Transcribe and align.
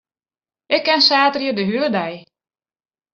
Ik 0.75 0.81
kin 0.85 1.01
saterdei 1.07 1.55
de 1.57 1.63
hiele 1.69 1.89
dei. 1.97 2.15